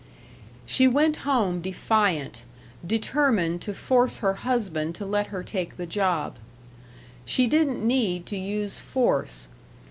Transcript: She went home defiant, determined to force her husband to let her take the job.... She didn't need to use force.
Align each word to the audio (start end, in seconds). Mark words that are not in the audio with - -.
She 0.65 0.87
went 0.87 1.17
home 1.17 1.61
defiant, 1.61 2.41
determined 2.83 3.61
to 3.61 3.73
force 3.75 4.17
her 4.17 4.33
husband 4.33 4.95
to 4.95 5.05
let 5.05 5.27
her 5.27 5.43
take 5.43 5.77
the 5.77 5.85
job.... 5.85 6.37
She 7.23 7.45
didn't 7.45 7.85
need 7.85 8.25
to 8.25 8.35
use 8.35 8.79
force. 8.79 9.47